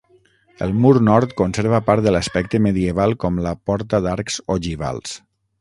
El 0.67 0.71
mur 0.85 0.93
nord 1.07 1.35
conserva 1.41 1.81
part 1.91 2.07
de 2.07 2.15
l'aspecte 2.15 2.63
medieval 2.69 3.15
com 3.25 3.39
la 3.49 3.55
porta 3.71 4.01
d'arcs 4.07 4.43
ogivals. 4.57 5.19